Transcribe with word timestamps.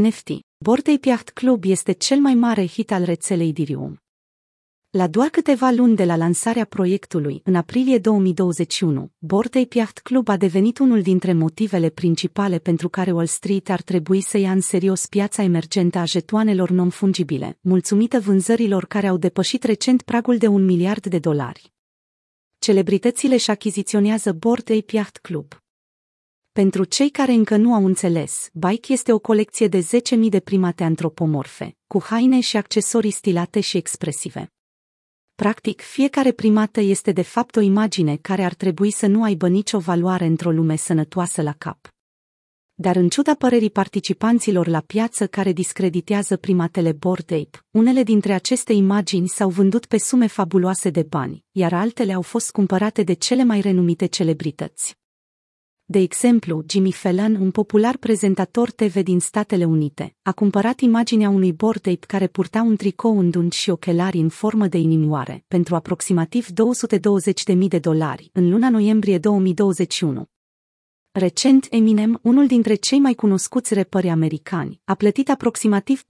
NFT. 0.00 0.28
Bored 0.56 0.88
Ape 0.88 1.08
Yacht 1.08 1.30
Club 1.30 1.64
este 1.64 1.92
cel 1.92 2.18
mai 2.18 2.34
mare 2.34 2.66
hit 2.66 2.92
al 2.92 3.04
rețelei 3.04 3.52
Dirium. 3.52 4.02
La 4.90 5.06
doar 5.06 5.28
câteva 5.28 5.70
luni 5.70 5.96
de 5.96 6.04
la 6.04 6.16
lansarea 6.16 6.64
proiectului, 6.64 7.40
în 7.44 7.54
aprilie 7.54 7.98
2021, 7.98 9.10
Bored 9.18 9.56
Ape 9.56 9.78
Yacht 9.78 9.98
Club 9.98 10.28
a 10.28 10.36
devenit 10.36 10.78
unul 10.78 11.02
dintre 11.02 11.32
motivele 11.32 11.88
principale 11.88 12.58
pentru 12.58 12.88
care 12.88 13.12
Wall 13.12 13.26
Street 13.26 13.68
ar 13.68 13.82
trebui 13.82 14.20
să 14.20 14.38
ia 14.38 14.50
în 14.50 14.60
serios 14.60 15.06
piața 15.06 15.42
emergentă 15.42 15.98
a 15.98 16.04
jetoanelor 16.04 16.70
non-fungibile, 16.70 17.58
mulțumită 17.60 18.20
vânzărilor 18.20 18.86
care 18.86 19.06
au 19.06 19.16
depășit 19.16 19.62
recent 19.62 20.02
pragul 20.02 20.36
de 20.36 20.46
un 20.46 20.64
miliard 20.64 21.06
de 21.06 21.18
dolari. 21.18 21.72
Celebritățile 22.58 23.34
își 23.34 23.50
achiziționează 23.50 24.32
Bored 24.32 24.70
Ape 24.70 24.96
Yacht 24.96 25.16
Club. 25.16 25.63
Pentru 26.60 26.84
cei 26.84 27.10
care 27.10 27.32
încă 27.32 27.56
nu 27.56 27.74
au 27.74 27.84
înțeles, 27.84 28.48
Bike 28.52 28.92
este 28.92 29.12
o 29.12 29.18
colecție 29.18 29.68
de 29.68 29.80
10.000 29.80 30.28
de 30.28 30.40
primate 30.40 30.84
antropomorfe, 30.84 31.76
cu 31.86 32.02
haine 32.02 32.40
și 32.40 32.56
accesorii 32.56 33.10
stilate 33.10 33.60
și 33.60 33.76
expresive. 33.76 34.52
Practic, 35.34 35.80
fiecare 35.80 36.32
primată 36.32 36.80
este 36.80 37.12
de 37.12 37.22
fapt 37.22 37.56
o 37.56 37.60
imagine 37.60 38.16
care 38.16 38.44
ar 38.44 38.54
trebui 38.54 38.90
să 38.90 39.06
nu 39.06 39.22
aibă 39.22 39.48
nicio 39.48 39.78
valoare 39.78 40.24
într-o 40.24 40.50
lume 40.50 40.76
sănătoasă 40.76 41.42
la 41.42 41.52
cap. 41.52 41.88
Dar 42.74 42.96
în 42.96 43.08
ciuda 43.08 43.34
părerii 43.34 43.70
participanților 43.70 44.66
la 44.66 44.80
piață 44.80 45.26
care 45.26 45.52
discreditează 45.52 46.36
primatele 46.36 46.92
Bored 46.92 47.32
Ape, 47.32 47.64
unele 47.70 48.02
dintre 48.02 48.32
aceste 48.32 48.72
imagini 48.72 49.28
s-au 49.28 49.48
vândut 49.48 49.86
pe 49.86 49.98
sume 49.98 50.26
fabuloase 50.26 50.90
de 50.90 51.02
bani, 51.02 51.44
iar 51.50 51.72
altele 51.72 52.12
au 52.12 52.22
fost 52.22 52.50
cumpărate 52.50 53.02
de 53.02 53.12
cele 53.12 53.44
mai 53.44 53.60
renumite 53.60 54.06
celebrități. 54.06 55.02
De 55.86 55.98
exemplu, 55.98 56.64
Jimmy 56.68 56.92
Fallon, 56.92 57.34
un 57.34 57.50
popular 57.50 57.96
prezentator 57.96 58.70
TV 58.70 59.02
din 59.02 59.20
Statele 59.20 59.64
Unite, 59.64 60.16
a 60.22 60.32
cumpărat 60.32 60.80
imaginea 60.80 61.28
unui 61.28 61.52
Bored 61.52 61.86
Ape 61.86 62.06
care 62.06 62.26
purta 62.26 62.62
un 62.62 62.76
tricou 62.76 63.18
îndungi 63.18 63.58
și 63.58 63.70
ochelari 63.70 64.18
în 64.18 64.28
formă 64.28 64.66
de 64.66 64.78
inimioare 64.78 65.44
pentru 65.48 65.74
aproximativ 65.74 66.46
220.000 66.46 67.58
de 67.68 67.78
dolari 67.78 68.30
în 68.32 68.50
luna 68.50 68.70
noiembrie 68.70 69.18
2021. 69.18 70.24
Recent, 71.12 71.66
Eminem, 71.70 72.18
unul 72.22 72.46
dintre 72.46 72.74
cei 72.74 72.98
mai 72.98 73.14
cunoscuți 73.14 73.74
repări 73.74 74.08
americani, 74.08 74.80
a 74.84 74.94
plătit 74.94 75.30
aproximativ 75.30 76.04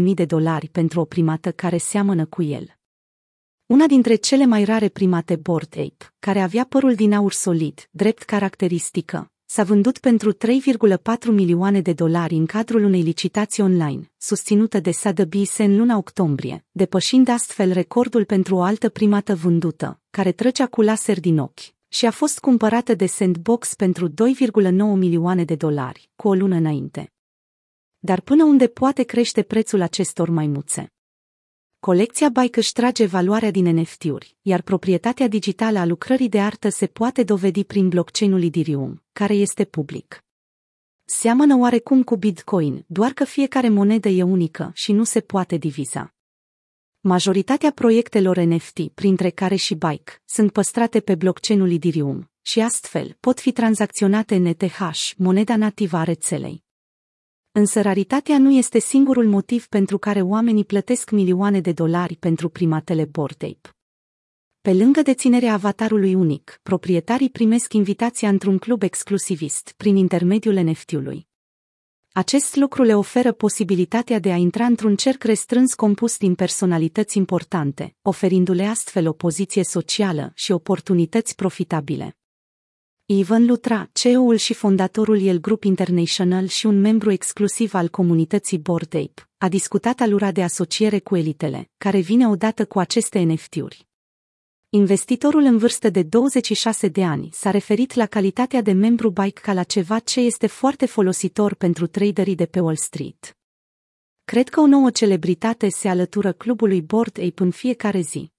450.000 0.00 0.14
de 0.14 0.24
dolari 0.24 0.68
pentru 0.68 1.00
o 1.00 1.04
primată 1.04 1.52
care 1.52 1.76
seamănă 1.76 2.26
cu 2.26 2.42
el. 2.42 2.83
Una 3.66 3.86
dintre 3.86 4.14
cele 4.14 4.46
mai 4.46 4.64
rare 4.64 4.88
primate 4.88 5.36
Bored 5.36 5.72
Ape, 5.72 6.14
care 6.18 6.40
avea 6.40 6.64
părul 6.64 6.94
din 6.94 7.12
aur 7.12 7.32
solid, 7.32 7.88
drept 7.90 8.22
caracteristică, 8.22 9.30
s-a 9.44 9.62
vândut 9.62 9.98
pentru 9.98 10.32
3,4 10.32 10.38
milioane 11.30 11.80
de 11.80 11.92
dolari 11.92 12.34
în 12.34 12.46
cadrul 12.46 12.84
unei 12.84 13.02
licitații 13.02 13.62
online, 13.62 14.12
susținută 14.16 14.80
de 14.80 14.90
Sotheby's 14.90 15.56
în 15.56 15.76
luna 15.76 15.96
octombrie, 15.96 16.64
depășind 16.70 17.28
astfel 17.28 17.72
recordul 17.72 18.24
pentru 18.24 18.56
o 18.56 18.62
altă 18.62 18.88
primată 18.88 19.34
vândută, 19.34 20.00
care 20.10 20.32
trăgea 20.32 20.66
cu 20.66 20.82
laser 20.82 21.20
din 21.20 21.38
ochi, 21.38 21.74
și 21.88 22.06
a 22.06 22.10
fost 22.10 22.38
cumpărată 22.38 22.94
de 22.94 23.06
Sandbox 23.06 23.74
pentru 23.74 24.08
2,9 24.08 24.14
milioane 24.96 25.44
de 25.44 25.54
dolari, 25.54 26.10
cu 26.16 26.28
o 26.28 26.34
lună 26.34 26.54
înainte. 26.54 27.12
Dar 27.98 28.20
până 28.20 28.44
unde 28.44 28.66
poate 28.66 29.02
crește 29.02 29.42
prețul 29.42 29.80
acestor 29.80 30.28
maimuțe? 30.28 30.93
Colecția 31.84 32.28
Bike 32.28 32.58
își 32.58 32.72
trage 32.72 33.06
valoarea 33.06 33.50
din 33.50 33.76
NFT-uri, 33.76 34.36
iar 34.42 34.62
proprietatea 34.62 35.28
digitală 35.28 35.78
a 35.78 35.84
lucrării 35.84 36.28
de 36.28 36.40
artă 36.40 36.68
se 36.68 36.86
poate 36.86 37.22
dovedi 37.22 37.64
prin 37.64 37.88
blockchain-ul 37.88 38.42
Ethereum, 38.42 39.02
care 39.12 39.34
este 39.34 39.64
public. 39.64 40.24
Seamănă 41.04 41.56
oarecum 41.56 42.02
cu 42.02 42.16
Bitcoin, 42.16 42.84
doar 42.86 43.12
că 43.12 43.24
fiecare 43.24 43.68
monedă 43.68 44.08
e 44.08 44.22
unică 44.22 44.70
și 44.74 44.92
nu 44.92 45.04
se 45.04 45.20
poate 45.20 45.56
diviza. 45.56 46.14
Majoritatea 47.00 47.70
proiectelor 47.70 48.36
NFT, 48.36 48.88
printre 48.94 49.30
care 49.30 49.56
și 49.56 49.74
Bike, 49.74 50.12
sunt 50.24 50.52
păstrate 50.52 51.00
pe 51.00 51.14
blockchain-ul 51.14 51.72
Ethereum 51.72 52.30
și 52.42 52.60
astfel 52.60 53.16
pot 53.20 53.40
fi 53.40 53.52
tranzacționate 53.52 54.34
în 54.34 54.44
ETH, 54.44 55.10
moneda 55.16 55.56
nativă 55.56 55.96
a 55.96 56.02
rețelei. 56.02 56.63
Însă 57.56 57.80
raritatea 57.80 58.38
nu 58.38 58.50
este 58.50 58.78
singurul 58.78 59.28
motiv 59.28 59.66
pentru 59.66 59.98
care 59.98 60.22
oamenii 60.22 60.64
plătesc 60.64 61.10
milioane 61.10 61.60
de 61.60 61.72
dolari 61.72 62.16
pentru 62.16 62.48
primatele 62.48 63.04
Bored 63.04 63.42
Ape. 63.42 63.76
Pe 64.60 64.72
lângă 64.72 65.02
deținerea 65.02 65.52
avatarului 65.52 66.14
unic, 66.14 66.60
proprietarii 66.62 67.30
primesc 67.30 67.72
invitația 67.72 68.28
într-un 68.28 68.58
club 68.58 68.82
exclusivist 68.82 69.74
prin 69.76 69.96
intermediul 69.96 70.54
NFT-ului. 70.54 71.26
Acest 72.12 72.56
lucru 72.56 72.82
le 72.82 72.96
oferă 72.96 73.32
posibilitatea 73.32 74.18
de 74.18 74.32
a 74.32 74.36
intra 74.36 74.64
într-un 74.64 74.96
cerc 74.96 75.22
restrâns 75.22 75.74
compus 75.74 76.16
din 76.16 76.34
personalități 76.34 77.18
importante, 77.18 77.96
oferindu-le 78.02 78.64
astfel 78.64 79.08
o 79.08 79.12
poziție 79.12 79.64
socială 79.64 80.32
și 80.34 80.52
oportunități 80.52 81.34
profitabile. 81.34 82.16
Ivan 83.06 83.46
Lutra, 83.46 83.90
CEO-ul 83.92 84.36
și 84.36 84.54
fondatorul 84.54 85.20
El 85.20 85.40
Group 85.40 85.64
International 85.64 86.46
și 86.46 86.66
un 86.66 86.80
membru 86.80 87.10
exclusiv 87.10 87.74
al 87.74 87.88
comunității 87.88 88.58
Bored 88.58 88.94
Ape, 88.94 89.28
a 89.38 89.48
discutat 89.48 90.00
alura 90.00 90.32
de 90.32 90.42
asociere 90.42 90.98
cu 90.98 91.16
elitele, 91.16 91.70
care 91.78 92.00
vine 92.00 92.28
odată 92.28 92.64
cu 92.64 92.78
aceste 92.78 93.18
NFT-uri. 93.20 93.86
Investitorul 94.68 95.42
în 95.42 95.58
vârstă 95.58 95.90
de 95.90 96.02
26 96.02 96.88
de 96.88 97.04
ani 97.04 97.28
s-a 97.32 97.50
referit 97.50 97.94
la 97.94 98.06
calitatea 98.06 98.62
de 98.62 98.72
membru 98.72 99.10
Bike 99.10 99.40
ca 99.40 99.52
la 99.52 99.62
ceva 99.62 99.98
ce 99.98 100.20
este 100.20 100.46
foarte 100.46 100.86
folositor 100.86 101.54
pentru 101.54 101.86
traderii 101.86 102.34
de 102.34 102.46
pe 102.46 102.60
Wall 102.60 102.76
Street. 102.76 103.36
Cred 104.24 104.48
că 104.48 104.60
o 104.60 104.66
nouă 104.66 104.90
celebritate 104.90 105.68
se 105.68 105.88
alătură 105.88 106.32
clubului 106.32 106.82
Bored 106.82 107.18
Ape 107.18 107.42
în 107.42 107.50
fiecare 107.50 108.00
zi. 108.00 108.33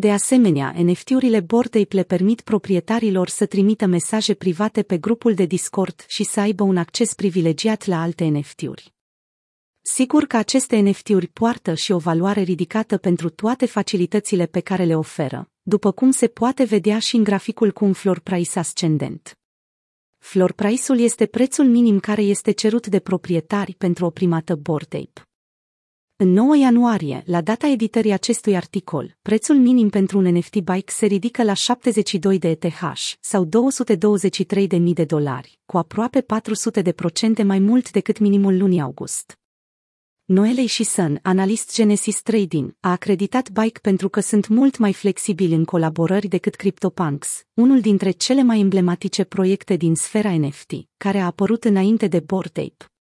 De 0.00 0.12
asemenea, 0.12 0.74
NFT-urile 0.76 1.40
Bored 1.40 1.86
le 1.88 2.02
permit 2.02 2.40
proprietarilor 2.40 3.28
să 3.28 3.46
trimită 3.46 3.86
mesaje 3.86 4.34
private 4.34 4.82
pe 4.82 4.98
grupul 4.98 5.34
de 5.34 5.44
Discord 5.44 6.04
și 6.06 6.24
să 6.24 6.40
aibă 6.40 6.62
un 6.62 6.76
acces 6.76 7.14
privilegiat 7.14 7.86
la 7.86 8.02
alte 8.02 8.24
NFT-uri. 8.24 8.94
Sigur 9.80 10.24
că 10.24 10.36
aceste 10.36 10.78
NFT-uri 10.78 11.26
poartă 11.26 11.74
și 11.74 11.92
o 11.92 11.98
valoare 11.98 12.40
ridicată 12.40 12.96
pentru 12.96 13.28
toate 13.28 13.66
facilitățile 13.66 14.46
pe 14.46 14.60
care 14.60 14.84
le 14.84 14.96
oferă, 14.96 15.50
după 15.62 15.92
cum 15.92 16.10
se 16.10 16.26
poate 16.26 16.64
vedea 16.64 16.98
și 16.98 17.16
în 17.16 17.22
graficul 17.22 17.72
cu 17.72 17.84
un 17.84 17.92
floor 17.92 18.18
price 18.20 18.58
ascendent. 18.58 19.38
Floor 20.18 20.52
price-ul 20.52 20.98
este 20.98 21.26
prețul 21.26 21.66
minim 21.66 22.00
care 22.00 22.22
este 22.22 22.50
cerut 22.50 22.86
de 22.86 22.98
proprietari 22.98 23.74
pentru 23.74 24.04
o 24.04 24.10
primată 24.10 24.54
Bored 24.54 24.94
Ape. 24.94 25.27
În 26.20 26.32
9 26.32 26.56
ianuarie, 26.56 27.22
la 27.26 27.40
data 27.40 27.66
editării 27.66 28.12
acestui 28.12 28.56
articol, 28.56 29.16
prețul 29.22 29.56
minim 29.56 29.88
pentru 29.88 30.18
un 30.18 30.24
NFT 30.24 30.54
bike 30.54 30.92
se 30.92 31.06
ridică 31.06 31.42
la 31.42 31.52
72 31.52 32.38
de 32.38 32.48
ETH 32.48 32.80
sau 33.20 33.46
223.000 33.46 34.80
de 34.92 35.04
dolari, 35.04 35.58
cu 35.66 35.76
aproape 35.76 36.20
400 36.20 36.82
de 36.82 36.92
procente 36.92 37.42
mai 37.42 37.58
mult 37.58 37.90
decât 37.90 38.18
minimul 38.18 38.58
lunii 38.58 38.80
august. 38.80 39.38
Noelei 40.24 40.66
și 40.66 40.84
Sun, 40.84 41.18
analist 41.22 41.74
Genesis 41.74 42.22
Trading, 42.22 42.76
a 42.80 42.90
acreditat 42.90 43.50
Bike 43.50 43.80
pentru 43.80 44.08
că 44.08 44.20
sunt 44.20 44.48
mult 44.48 44.78
mai 44.78 44.92
flexibili 44.92 45.54
în 45.54 45.64
colaborări 45.64 46.28
decât 46.28 46.54
CryptoPunks, 46.54 47.42
unul 47.54 47.80
dintre 47.80 48.10
cele 48.10 48.42
mai 48.42 48.60
emblematice 48.60 49.24
proiecte 49.24 49.76
din 49.76 49.94
sfera 49.94 50.36
NFT, 50.36 50.72
care 50.96 51.18
a 51.18 51.26
apărut 51.26 51.64
înainte 51.64 52.06
de 52.06 52.20
Bored 52.20 52.58
Ape. 52.58 52.97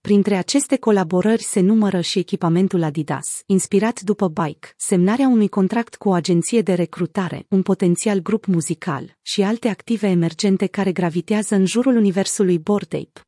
Printre 0.00 0.36
aceste 0.36 0.76
colaborări 0.76 1.42
se 1.42 1.60
numără 1.60 2.00
și 2.00 2.18
echipamentul 2.18 2.82
Adidas, 2.82 3.42
inspirat 3.46 4.00
după 4.00 4.28
Bike, 4.28 4.68
semnarea 4.76 5.28
unui 5.28 5.48
contract 5.48 5.96
cu 5.96 6.08
o 6.08 6.12
agenție 6.12 6.62
de 6.62 6.74
recrutare, 6.74 7.46
un 7.48 7.62
potențial 7.62 8.18
grup 8.18 8.46
muzical 8.46 9.16
și 9.22 9.42
alte 9.42 9.68
active 9.68 10.06
emergente 10.06 10.66
care 10.66 10.92
gravitează 10.92 11.54
în 11.54 11.66
jurul 11.66 11.96
universului 11.96 12.58
Bored 12.58 12.94
Ape. 12.94 13.20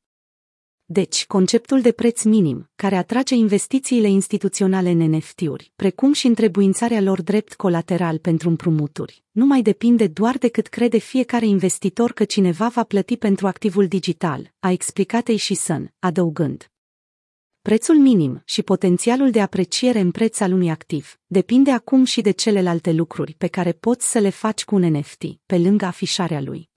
Deci, 0.85 1.27
conceptul 1.27 1.81
de 1.81 1.93
preț 1.93 2.23
minim, 2.23 2.71
care 2.75 2.97
atrage 2.97 3.35
investițiile 3.35 4.09
instituționale 4.09 4.91
în 4.91 4.99
NFT-uri, 4.99 5.73
precum 5.77 6.13
și 6.13 6.27
întrebuințarea 6.27 7.01
lor 7.01 7.23
drept 7.23 7.55
colateral 7.55 8.19
pentru 8.19 8.49
împrumuturi, 8.49 9.25
nu 9.31 9.47
mai 9.47 9.63
depinde 9.63 10.07
doar 10.07 10.39
de 10.39 10.49
cât 10.49 10.67
crede 10.67 10.99
fiecare 10.99 11.47
investitor 11.47 12.13
că 12.13 12.25
cineva 12.25 12.69
va 12.69 12.85
plăti 12.85 13.17
pentru 13.17 13.47
activul 13.47 13.87
digital, 13.87 14.53
a 14.59 14.71
explicat 14.71 15.27
și 15.27 15.55
Sun, 15.55 15.95
adăugând. 15.99 16.72
Prețul 17.63 17.97
minim 17.97 18.43
și 18.45 18.63
potențialul 18.63 19.31
de 19.31 19.41
apreciere 19.41 20.01
în 20.01 20.11
preț 20.11 20.41
al 20.41 20.53
unui 20.53 20.71
activ 20.71 21.21
depinde 21.27 21.71
acum 21.71 22.05
și 22.05 22.21
de 22.21 22.31
celelalte 22.31 22.93
lucruri 22.93 23.35
pe 23.39 23.47
care 23.47 23.73
poți 23.73 24.11
să 24.11 24.19
le 24.19 24.29
faci 24.29 24.65
cu 24.65 24.75
un 24.75 24.83
NFT, 24.83 25.25
pe 25.47 25.59
lângă 25.59 25.85
afișarea 25.85 26.41
lui. 26.41 26.71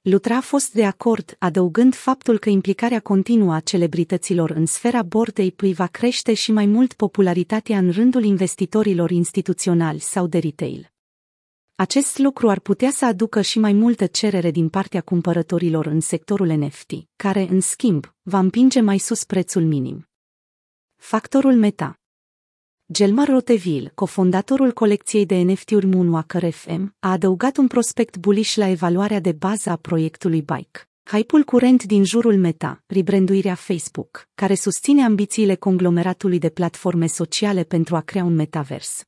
Lutra 0.00 0.36
a 0.36 0.40
fost 0.40 0.72
de 0.72 0.84
acord, 0.84 1.36
adăugând 1.38 1.94
faptul 1.94 2.38
că 2.38 2.48
implicarea 2.48 3.00
continuă 3.00 3.54
a 3.54 3.60
celebrităților 3.60 4.50
în 4.50 4.66
sfera 4.66 5.02
bordei 5.02 5.54
îi 5.56 5.72
va 5.72 5.86
crește 5.86 6.34
și 6.34 6.52
mai 6.52 6.66
mult 6.66 6.92
popularitatea 6.92 7.78
în 7.78 7.90
rândul 7.90 8.24
investitorilor 8.24 9.10
instituționali 9.10 9.98
sau 9.98 10.26
de 10.26 10.38
retail. 10.38 10.95
Acest 11.78 12.18
lucru 12.18 12.48
ar 12.48 12.60
putea 12.60 12.90
să 12.90 13.04
aducă 13.04 13.40
și 13.40 13.58
mai 13.58 13.72
multă 13.72 14.06
cerere 14.06 14.50
din 14.50 14.68
partea 14.68 15.00
cumpărătorilor 15.00 15.86
în 15.86 16.00
sectorul 16.00 16.46
NFT, 16.46 16.92
care, 17.16 17.46
în 17.50 17.60
schimb, 17.60 18.14
va 18.22 18.38
împinge 18.38 18.80
mai 18.80 18.98
sus 18.98 19.24
prețul 19.24 19.62
minim. 19.62 20.08
Factorul 20.96 21.54
Meta 21.54 22.00
Gelmar 22.92 23.28
Roteville, 23.28 23.92
cofondatorul 23.94 24.72
colecției 24.72 25.26
de 25.26 25.36
NFT-uri 25.36 25.86
Moonwalker 25.86 26.52
FM, 26.52 26.96
a 26.98 27.10
adăugat 27.10 27.56
un 27.56 27.66
prospect 27.66 28.16
bullish 28.16 28.54
la 28.54 28.68
evaluarea 28.68 29.20
de 29.20 29.32
bază 29.32 29.70
a 29.70 29.76
proiectului 29.76 30.42
Bike. 30.42 30.88
Hype-ul 31.02 31.42
curent 31.42 31.84
din 31.84 32.04
jurul 32.04 32.36
Meta, 32.36 32.82
rebranduirea 32.86 33.54
Facebook, 33.54 34.28
care 34.34 34.54
susține 34.54 35.04
ambițiile 35.04 35.54
conglomeratului 35.54 36.38
de 36.38 36.48
platforme 36.48 37.06
sociale 37.06 37.64
pentru 37.64 37.96
a 37.96 38.00
crea 38.00 38.24
un 38.24 38.34
metavers. 38.34 39.06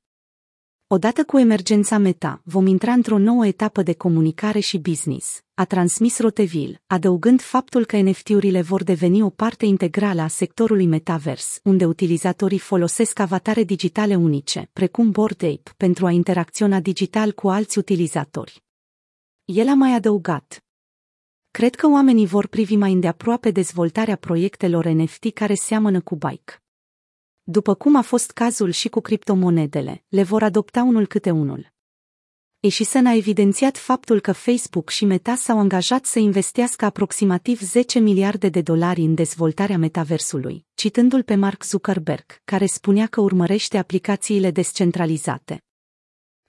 Odată 0.90 1.25
cu 1.25 1.38
emergența 1.38 1.99
Meta, 1.99 2.40
vom 2.44 2.67
intra 2.67 2.93
într-o 2.93 3.19
nouă 3.19 3.46
etapă 3.46 3.82
de 3.82 3.94
comunicare 3.94 4.58
și 4.58 4.79
business, 4.79 5.43
a 5.55 5.64
transmis 5.64 6.19
Roteville, 6.19 6.82
adăugând 6.87 7.40
faptul 7.40 7.85
că 7.85 7.96
NFT-urile 7.96 8.62
vor 8.62 8.82
deveni 8.82 9.23
o 9.23 9.31
parte 9.31 9.67
integrală 9.67 10.20
a 10.20 10.26
sectorului 10.26 10.87
metavers, 10.87 11.61
unde 11.62 11.85
utilizatorii 11.85 12.58
folosesc 12.58 13.19
avatare 13.19 13.64
digitale 13.64 14.14
unice, 14.14 14.70
precum 14.73 15.11
Bored 15.11 15.43
Ape, 15.43 15.70
pentru 15.76 16.06
a 16.06 16.11
interacționa 16.11 16.81
digital 16.81 17.32
cu 17.32 17.49
alți 17.49 17.79
utilizatori. 17.79 18.62
El 19.44 19.69
a 19.69 19.75
mai 19.75 19.94
adăugat, 19.94 20.64
Cred 21.50 21.75
că 21.75 21.87
oamenii 21.87 22.26
vor 22.26 22.46
privi 22.46 22.76
mai 22.76 22.93
îndeaproape 22.93 23.50
dezvoltarea 23.50 24.17
proiectelor 24.17 24.87
NFT 24.87 25.32
care 25.32 25.55
seamănă 25.55 26.00
cu 26.00 26.17
Bike. 26.17 26.62
După 27.50 27.75
cum 27.75 27.97
a 27.97 28.03
fost 28.03 28.31
cazul 28.31 28.71
și 28.71 28.89
cu 28.89 29.00
criptomonedele, 29.00 30.05
le 30.09 30.23
vor 30.23 30.43
adopta 30.43 30.83
unul 30.83 31.06
câte 31.06 31.31
unul. 31.31 31.73
Eșisen 32.61 33.06
a 33.06 33.15
evidențiat 33.15 33.77
faptul 33.77 34.21
că 34.21 34.33
Facebook 34.33 34.91
și 34.91 35.05
Meta 35.05 35.35
s-au 35.35 35.59
angajat 35.59 36.05
să 36.05 36.19
investească 36.19 36.85
aproximativ 36.85 37.61
10 37.61 37.99
miliarde 37.99 38.49
de 38.49 38.61
dolari 38.61 39.00
în 39.00 39.15
dezvoltarea 39.15 39.79
metaversului, 39.79 40.67
citându-l 40.75 41.23
pe 41.23 41.35
Mark 41.35 41.65
Zuckerberg, 41.65 42.41
care 42.45 42.67
spunea 42.67 43.06
că 43.06 43.21
urmărește 43.21 43.79
aplicațiile 43.79 44.51
descentralizate. 44.51 45.65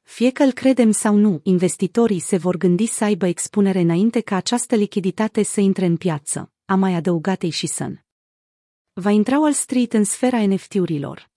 Fie 0.01 0.31
că 0.31 0.43
îl 0.43 0.51
credem 0.51 0.91
sau 0.91 1.15
nu, 1.15 1.39
investitorii 1.43 2.19
se 2.19 2.37
vor 2.37 2.57
gândi 2.57 2.85
să 2.85 3.03
aibă 3.03 3.27
expunere 3.27 3.79
înainte 3.79 4.19
ca 4.19 4.35
această 4.35 4.75
lichiditate 4.75 5.43
să 5.43 5.59
intre 5.59 5.85
în 5.85 5.97
piață, 5.97 6.51
a 6.65 6.75
mai 6.75 6.93
adăugat 6.93 7.43
Eșisen. 7.43 8.03
Va 8.93 9.09
intra 9.09 9.39
Wall 9.39 9.53
Street 9.53 9.93
în 9.93 10.03
sfera 10.03 10.45
NFT-urilor. 10.45 11.29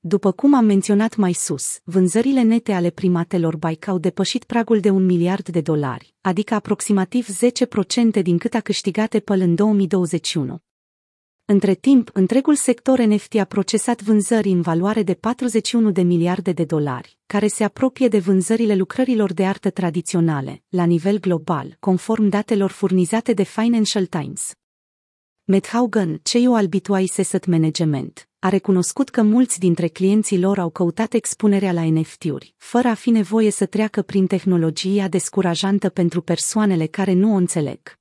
După 0.00 0.32
cum 0.32 0.54
am 0.54 0.64
menționat 0.64 1.16
mai 1.16 1.32
sus, 1.32 1.80
vânzările 1.84 2.42
nete 2.42 2.72
ale 2.72 2.90
primatelor 2.90 3.56
Bike 3.56 3.90
au 3.90 3.98
depășit 3.98 4.44
pragul 4.44 4.80
de 4.80 4.90
un 4.90 5.04
miliard 5.04 5.48
de 5.48 5.60
dolari, 5.60 6.14
adică 6.20 6.54
aproximativ 6.54 7.28
10% 8.18 8.22
din 8.22 8.38
cât 8.38 8.54
a 8.54 8.60
câștigat 8.60 9.14
Apple 9.14 9.42
în 9.42 9.54
2021. 9.54 10.58
Între 11.44 11.74
timp, 11.74 12.10
întregul 12.12 12.54
sector 12.54 12.98
NFT 12.98 13.34
a 13.34 13.44
procesat 13.44 14.02
vânzări 14.02 14.48
în 14.48 14.60
valoare 14.60 15.02
de 15.02 15.14
41 15.14 15.90
de 15.90 16.02
miliarde 16.02 16.52
de 16.52 16.64
dolari, 16.64 17.18
care 17.26 17.46
se 17.46 17.64
apropie 17.64 18.08
de 18.08 18.18
vânzările 18.18 18.74
lucrărilor 18.74 19.32
de 19.32 19.46
artă 19.46 19.70
tradiționale, 19.70 20.62
la 20.68 20.84
nivel 20.84 21.20
global, 21.20 21.76
conform 21.80 22.28
datelor 22.28 22.70
furnizate 22.70 23.32
de 23.32 23.42
Financial 23.42 24.06
Times. 24.06 24.52
Matt 25.44 25.66
Haugen, 25.66 26.20
CEO 26.22 26.54
al 26.54 26.66
Bitwise 26.66 27.20
Asset 27.20 27.46
Management, 27.46 28.28
a 28.38 28.48
recunoscut 28.48 29.08
că 29.08 29.22
mulți 29.22 29.58
dintre 29.58 29.86
clienții 29.88 30.38
lor 30.38 30.58
au 30.58 30.70
căutat 30.70 31.12
expunerea 31.12 31.72
la 31.72 31.84
NFT-uri, 31.84 32.54
fără 32.56 32.88
a 32.88 32.94
fi 32.94 33.10
nevoie 33.10 33.50
să 33.50 33.66
treacă 33.66 34.02
prin 34.02 34.26
tehnologia 34.26 35.08
descurajantă 35.08 35.88
pentru 35.88 36.20
persoanele 36.20 36.86
care 36.86 37.12
nu 37.12 37.32
o 37.32 37.36
înțeleg. 37.36 37.98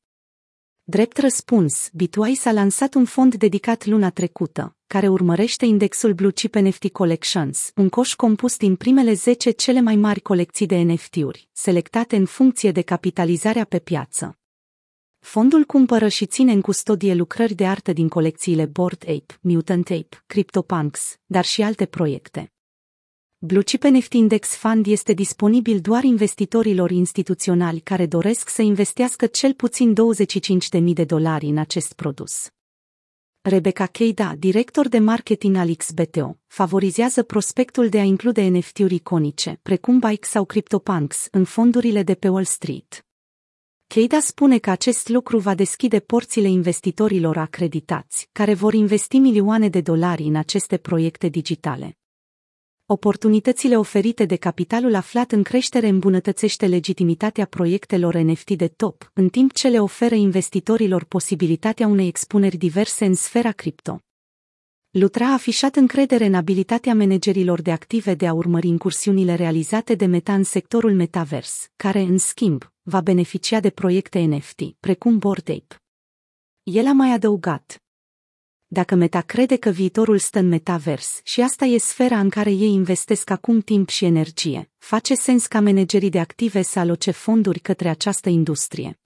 Drept 0.83 1.17
răspuns, 1.17 1.89
Bitwise 1.93 2.49
a 2.49 2.51
lansat 2.51 2.93
un 2.93 3.05
fond 3.05 3.35
dedicat 3.35 3.85
luna 3.85 4.09
trecută, 4.09 4.75
care 4.87 5.07
urmărește 5.07 5.65
indexul 5.65 6.13
Blue 6.13 6.31
Chip 6.31 6.55
NFT 6.55 6.89
Collections, 6.89 7.71
un 7.75 7.89
coș 7.89 8.13
compus 8.13 8.57
din 8.57 8.75
primele 8.75 9.13
10 9.13 9.51
cele 9.51 9.81
mai 9.81 9.95
mari 9.95 10.19
colecții 10.19 10.65
de 10.65 10.75
NFT-uri, 10.75 11.49
selectate 11.51 12.15
în 12.15 12.25
funcție 12.25 12.71
de 12.71 12.81
capitalizarea 12.81 13.63
pe 13.65 13.79
piață. 13.79 14.35
Fondul 15.21 15.63
cumpără 15.63 16.07
și 16.07 16.25
ține 16.25 16.51
în 16.51 16.61
custodie 16.61 17.13
lucrări 17.13 17.53
de 17.53 17.67
artă 17.67 17.93
din 17.93 18.07
colecțiile 18.07 18.65
Bored 18.65 19.01
Ape, 19.01 19.37
Mutant 19.41 19.89
Ape, 19.89 20.23
CryptoPunks, 20.25 21.15
dar 21.25 21.45
și 21.45 21.61
alte 21.61 21.85
proiecte. 21.85 22.51
Blue 23.37 23.63
Chip 23.63 23.83
NFT 23.83 24.13
Index 24.13 24.55
Fund 24.55 24.85
este 24.85 25.13
disponibil 25.13 25.79
doar 25.79 26.03
investitorilor 26.03 26.91
instituționali 26.91 27.79
care 27.79 28.05
doresc 28.05 28.49
să 28.49 28.61
investească 28.61 29.25
cel 29.25 29.53
puțin 29.53 29.95
25.000 30.79 30.93
de 30.93 31.03
dolari 31.03 31.45
în 31.45 31.57
acest 31.57 31.93
produs. 31.93 32.49
Rebecca 33.41 33.85
Keida, 33.85 34.35
director 34.37 34.87
de 34.87 34.99
marketing 34.99 35.55
al 35.55 35.75
XBTO, 35.75 36.37
favorizează 36.47 37.23
prospectul 37.23 37.89
de 37.89 37.99
a 37.99 38.03
include 38.03 38.41
NFT-uri 38.41 38.93
iconice, 38.93 39.59
precum 39.61 39.99
Bike 39.99 40.27
sau 40.27 40.45
CryptoPunks, 40.45 41.27
în 41.31 41.43
fondurile 41.43 42.03
de 42.03 42.15
pe 42.15 42.29
Wall 42.29 42.45
Street. 42.45 43.05
Keida 43.93 44.19
spune 44.19 44.57
că 44.57 44.69
acest 44.69 45.09
lucru 45.09 45.37
va 45.37 45.55
deschide 45.55 45.99
porțile 45.99 46.47
investitorilor 46.47 47.37
acreditați, 47.37 48.29
care 48.31 48.53
vor 48.53 48.73
investi 48.73 49.17
milioane 49.17 49.69
de 49.69 49.81
dolari 49.81 50.23
în 50.23 50.35
aceste 50.35 50.77
proiecte 50.77 51.27
digitale. 51.27 51.97
Oportunitățile 52.85 53.77
oferite 53.77 54.25
de 54.25 54.35
capitalul 54.35 54.95
aflat 54.95 55.31
în 55.31 55.43
creștere 55.43 55.87
îmbunătățește 55.87 56.65
legitimitatea 56.65 57.45
proiectelor 57.45 58.15
NFT 58.15 58.51
de 58.51 58.67
top, 58.67 59.11
în 59.13 59.29
timp 59.29 59.53
ce 59.53 59.67
le 59.67 59.79
oferă 59.79 60.15
investitorilor 60.15 61.03
posibilitatea 61.03 61.87
unei 61.87 62.07
expuneri 62.07 62.57
diverse 62.57 63.05
în 63.05 63.15
sfera 63.15 63.51
cripto. 63.51 63.99
Lutra 64.91 65.27
a 65.27 65.33
afișat 65.33 65.75
încredere 65.75 66.25
în 66.25 66.33
abilitatea 66.33 66.95
managerilor 66.95 67.61
de 67.61 67.71
active 67.71 68.13
de 68.13 68.27
a 68.27 68.33
urmări 68.33 68.67
incursiunile 68.67 69.35
realizate 69.35 69.95
de 69.95 70.05
Meta 70.05 70.33
în 70.33 70.43
sectorul 70.43 70.93
metavers, 70.93 71.71
care, 71.75 71.99
în 71.99 72.17
schimb, 72.17 72.71
va 72.81 73.01
beneficia 73.01 73.59
de 73.59 73.69
proiecte 73.69 74.19
NFT, 74.19 74.61
precum 74.79 75.17
Bored 75.17 75.49
Ape. 75.49 75.81
El 76.63 76.87
a 76.87 76.91
mai 76.91 77.11
adăugat, 77.11 77.83
dacă 78.67 78.95
Meta 78.95 79.21
crede 79.21 79.55
că 79.57 79.69
viitorul 79.69 80.17
stă 80.17 80.39
în 80.39 80.47
metavers 80.47 81.19
și 81.23 81.41
asta 81.41 81.65
e 81.65 81.77
sfera 81.77 82.19
în 82.19 82.29
care 82.29 82.51
ei 82.51 82.73
investesc 82.73 83.29
acum 83.29 83.59
timp 83.59 83.89
și 83.89 84.05
energie, 84.05 84.71
face 84.77 85.15
sens 85.15 85.47
ca 85.47 85.61
managerii 85.61 86.09
de 86.09 86.19
active 86.19 86.61
să 86.61 86.79
aloce 86.79 87.11
fonduri 87.11 87.59
către 87.59 87.89
această 87.89 88.29
industrie. 88.29 89.00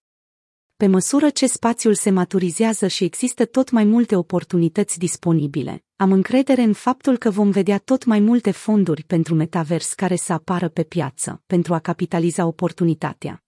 Pe 0.78 0.86
măsură 0.86 1.30
ce 1.30 1.46
spațiul 1.46 1.94
se 1.94 2.10
maturizează 2.10 2.86
și 2.86 3.04
există 3.04 3.44
tot 3.44 3.70
mai 3.70 3.84
multe 3.84 4.16
oportunități 4.16 4.98
disponibile, 4.98 5.84
am 5.96 6.12
încredere 6.12 6.62
în 6.62 6.72
faptul 6.72 7.16
că 7.16 7.30
vom 7.30 7.50
vedea 7.50 7.78
tot 7.78 8.04
mai 8.04 8.20
multe 8.20 8.50
fonduri 8.50 9.02
pentru 9.02 9.34
metavers 9.34 9.92
care 9.92 10.16
să 10.16 10.32
apară 10.32 10.68
pe 10.68 10.82
piață, 10.82 11.42
pentru 11.46 11.74
a 11.74 11.78
capitaliza 11.78 12.46
oportunitatea. 12.46 13.45